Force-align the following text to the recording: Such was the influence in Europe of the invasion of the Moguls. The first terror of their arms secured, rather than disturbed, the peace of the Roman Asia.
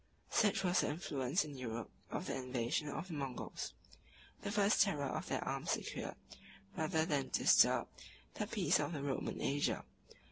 Such 0.31 0.63
was 0.63 0.81
the 0.81 0.87
influence 0.89 1.45
in 1.45 1.55
Europe 1.59 1.91
of 2.09 2.25
the 2.25 2.35
invasion 2.35 2.87
of 2.89 3.09
the 3.09 3.13
Moguls. 3.13 3.75
The 4.41 4.49
first 4.49 4.81
terror 4.81 5.03
of 5.05 5.27
their 5.27 5.43
arms 5.43 5.69
secured, 5.73 6.15
rather 6.75 7.05
than 7.05 7.29
disturbed, 7.29 7.91
the 8.33 8.47
peace 8.47 8.79
of 8.79 8.93
the 8.93 9.03
Roman 9.03 9.39
Asia. 9.39 9.85